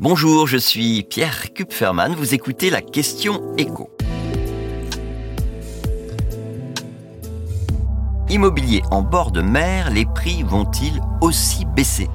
[0.00, 3.96] Bonjour, je suis Pierre Kupferman, vous écoutez la question écho.
[8.28, 12.08] Immobilier en bord de mer, les prix vont-ils aussi baisser?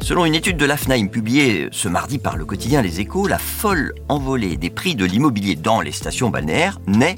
[0.00, 3.94] Selon une étude de l'AFNAIM publiée ce mardi par le quotidien Les Échos, la folle
[4.08, 7.16] envolée des prix de l'immobilier dans les stations balnéaires n'est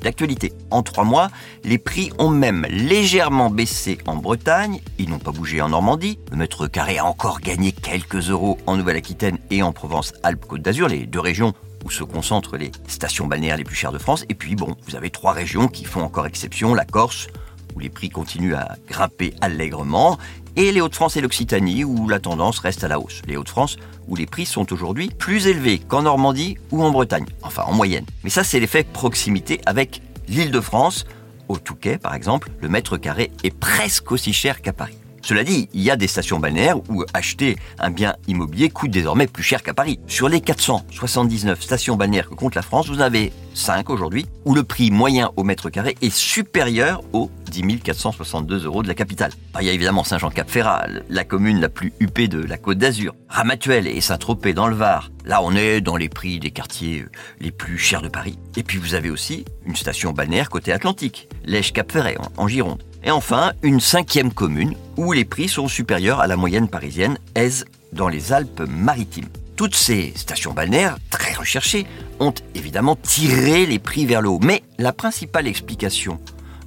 [0.00, 0.52] d'actualité.
[0.70, 1.30] En trois mois,
[1.64, 6.36] les prix ont même légèrement baissé en Bretagne, ils n'ont pas bougé en Normandie, le
[6.36, 11.20] mètre carré a encore gagné quelques euros en Nouvelle-Aquitaine et en Provence-Alpes-Côte d'Azur, les deux
[11.20, 14.24] régions où se concentrent les stations balnéaires les plus chères de France.
[14.28, 17.26] Et puis bon, vous avez trois régions qui font encore exception, la Corse,
[17.74, 20.18] où les prix continuent à grimper allègrement,
[20.56, 23.22] et les Hauts-de-France et l'Occitanie, où la tendance reste à la hausse.
[23.26, 23.76] Les Hauts-de-France,
[24.08, 28.04] où les prix sont aujourd'hui plus élevés qu'en Normandie ou en Bretagne, enfin en moyenne.
[28.24, 31.06] Mais ça, c'est l'effet proximité avec l'Île-de-France.
[31.48, 34.96] Au Touquet, par exemple, le mètre carré est presque aussi cher qu'à Paris.
[35.22, 39.28] Cela dit, il y a des stations balnéaires où acheter un bien immobilier coûte désormais
[39.28, 40.00] plus cher qu'à Paris.
[40.08, 44.64] Sur les 479 stations balnéaires que compte la France, vous avez 5 aujourd'hui où le
[44.64, 49.30] prix moyen au mètre carré est supérieur aux 10 462 euros de la capitale.
[49.54, 53.14] Ah, il y a évidemment Saint-Jean-Cap-Ferrat, la commune la plus huppée de la Côte d'Azur,
[53.28, 55.10] Ramatuelle et Saint-Tropez dans le Var.
[55.24, 57.04] Là, on est dans les prix des quartiers
[57.38, 58.38] les plus chers de Paris.
[58.56, 62.82] Et puis vous avez aussi une station balnéaire côté Atlantique, Lèche-Cap-Ferret en Gironde.
[63.04, 67.64] Et enfin, une cinquième commune où les prix sont supérieurs à la moyenne parisienne, Aise,
[67.92, 69.28] dans les Alpes-Maritimes.
[69.56, 71.86] Toutes ces stations balnéaires, très recherchées,
[72.20, 74.40] ont évidemment tiré les prix vers le haut.
[74.40, 76.20] Mais la principale explication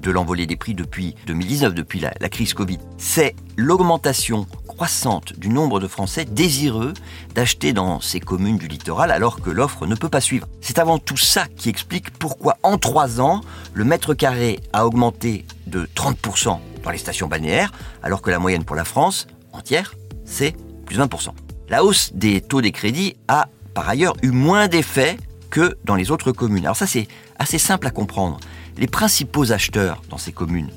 [0.00, 4.46] de l'envolée des prix depuis 2019, depuis la, la crise Covid, c'est l'augmentation
[4.82, 6.92] croissante du nombre de Français désireux
[7.36, 10.48] d'acheter dans ces communes du littoral alors que l'offre ne peut pas suivre.
[10.60, 13.42] C'est avant tout ça qui explique pourquoi en trois ans,
[13.74, 17.70] le mètre carré a augmenté de 30% dans les stations balnéaires,
[18.02, 19.94] alors que la moyenne pour la France entière,
[20.24, 21.28] c'est plus 20%.
[21.68, 25.16] La hausse des taux des crédits a par ailleurs eu moins d'effet
[25.50, 26.64] que dans les autres communes.
[26.64, 27.06] Alors ça c'est
[27.38, 28.40] assez simple à comprendre.
[28.78, 30.70] Les principaux acheteurs dans ces communes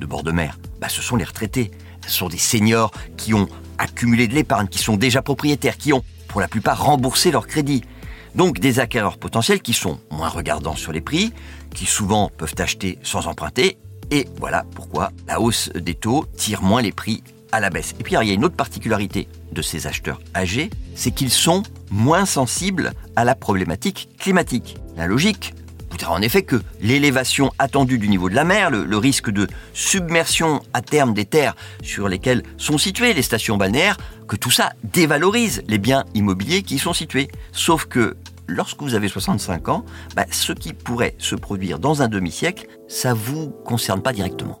[0.00, 1.70] de bord de mer, bah, ce sont les retraités.
[2.06, 6.02] Ce sont des seniors qui ont accumulé de l'épargne, qui sont déjà propriétaires, qui ont
[6.28, 7.82] pour la plupart remboursé leur crédit.
[8.34, 11.32] Donc des acquéreurs potentiels qui sont moins regardants sur les prix,
[11.74, 13.78] qui souvent peuvent acheter sans emprunter,
[14.10, 17.22] et voilà pourquoi la hausse des taux tire moins les prix
[17.52, 17.94] à la baisse.
[17.98, 21.62] Et puis il y a une autre particularité de ces acheteurs âgés, c'est qu'ils sont
[21.90, 24.76] moins sensibles à la problématique climatique.
[24.96, 25.54] La logique
[26.08, 30.82] en effet que l'élévation attendue du niveau de la mer, le, risque de submersion à
[30.82, 33.96] terme des terres sur lesquelles sont situées les stations balnéaires,
[34.28, 37.28] que tout ça dévalorise les biens immobiliers qui y sont situés.
[37.52, 39.84] Sauf que lorsque vous avez 65 ans,
[40.14, 44.60] bah, ce qui pourrait se produire dans un demi-siècle, ça vous concerne pas directement.